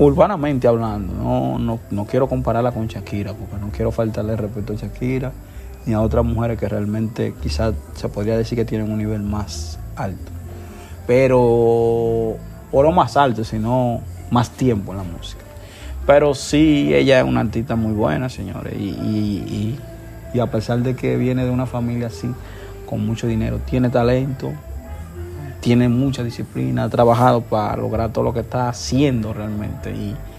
Urbanamente 0.00 0.68
hablando, 0.68 1.12
no, 1.12 1.58
no, 1.58 1.80
no 1.90 2.04
quiero 2.06 2.28
compararla 2.28 2.70
con 2.70 2.86
Shakira, 2.86 3.32
porque 3.34 3.56
no 3.56 3.70
quiero 3.72 3.90
faltarle 3.90 4.36
respeto 4.36 4.72
a 4.72 4.76
Shakira 4.76 5.32
ni 5.86 5.94
a 5.94 6.00
otras 6.00 6.24
mujeres 6.24 6.56
que 6.58 6.68
realmente 6.68 7.34
quizás 7.42 7.74
se 7.94 8.08
podría 8.08 8.36
decir 8.36 8.56
que 8.56 8.64
tienen 8.64 8.90
un 8.92 8.98
nivel 8.98 9.22
más 9.22 9.78
alto. 9.96 10.30
Pero, 11.06 11.40
o 11.40 12.82
no 12.82 12.92
más 12.92 13.16
alto, 13.16 13.42
sino 13.42 14.00
más 14.30 14.50
tiempo 14.50 14.92
en 14.92 14.98
la 14.98 15.04
música. 15.04 15.42
Pero 16.06 16.32
sí, 16.34 16.94
ella 16.94 17.18
es 17.18 17.24
una 17.24 17.40
artista 17.40 17.74
muy 17.74 17.92
buena, 17.92 18.28
señores. 18.28 18.74
Y, 18.78 18.90
y- 18.90 19.44
y- 19.48 19.80
y 20.34 20.40
a 20.40 20.46
pesar 20.46 20.78
de 20.80 20.94
que 20.94 21.16
viene 21.16 21.44
de 21.44 21.50
una 21.50 21.66
familia 21.66 22.06
así, 22.08 22.30
con 22.86 23.04
mucho 23.04 23.26
dinero, 23.26 23.58
tiene 23.64 23.88
talento, 23.90 24.52
tiene 25.68 25.90
mucha 25.90 26.24
disciplina, 26.24 26.84
ha 26.84 26.88
trabajado 26.88 27.42
para 27.42 27.76
lograr 27.76 28.10
todo 28.10 28.24
lo 28.24 28.32
que 28.32 28.40
está 28.40 28.70
haciendo 28.70 29.34
realmente. 29.34 29.90
Y 29.90 30.16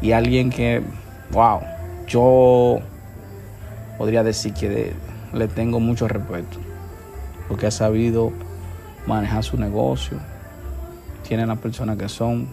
Y 0.00 0.12
alguien 0.12 0.50
que, 0.50 0.82
wow, 1.32 1.60
yo 2.06 2.80
podría 3.98 4.22
decir 4.22 4.52
que 4.54 4.94
le 5.32 5.48
tengo 5.48 5.80
mucho 5.80 6.08
respeto, 6.08 6.58
porque 7.48 7.66
ha 7.66 7.70
sabido 7.70 8.32
manejar 9.06 9.44
su 9.44 9.56
negocio, 9.56 10.18
tiene 11.26 11.46
las 11.46 11.58
personas 11.58 11.96
que 11.96 12.08
son, 12.08 12.48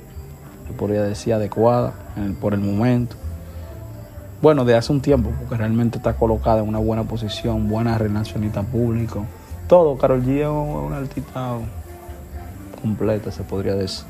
podría 0.78 1.02
decir, 1.02 1.34
adecuadas 1.34 1.94
por 2.40 2.53
el 2.53 2.59
momento. 2.59 3.16
Bueno, 4.42 4.63
de 4.63 4.75
hace 4.75 4.94
un 4.94 5.02
tiempo, 5.02 5.31
porque 5.38 5.58
realmente 5.58 5.97
está 5.97 6.16
colocada 6.16 6.62
en 6.62 6.69
una 6.69 6.80
buena 6.80 7.03
posición, 7.03 7.68
buena 7.68 7.97
relacionista 7.97 8.62
público, 8.62 9.25
todo. 9.68 9.97
Carol 9.97 10.24
G 10.24 10.42
es 10.42 10.47
una 10.47 10.97
artista 10.97 11.58
completa, 12.81 13.31
se 13.31 13.44
podría 13.44 13.75
decir. 13.75 14.06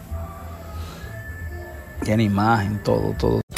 Tiene 2.03 2.23
imagen, 2.23 2.79
todo, 2.83 3.13
todo. 3.17 3.41